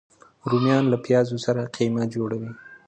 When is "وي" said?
2.41-2.51